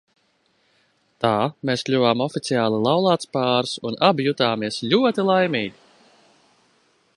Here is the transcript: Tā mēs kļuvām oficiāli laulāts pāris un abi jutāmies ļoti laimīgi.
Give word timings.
Tā 1.25 1.33
mēs 1.69 1.85
kļuvām 1.89 2.23
oficiāli 2.25 2.79
laulāts 2.87 3.29
pāris 3.37 3.75
un 3.91 4.01
abi 4.09 4.27
jutāmies 4.31 4.83
ļoti 4.95 5.29
laimīgi. 5.31 5.97